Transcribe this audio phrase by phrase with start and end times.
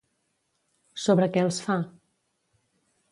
[1.03, 1.75] Sobre què els fa?